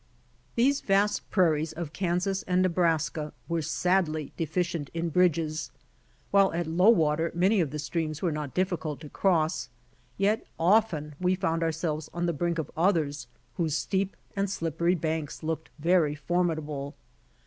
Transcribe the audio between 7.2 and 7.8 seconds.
many of the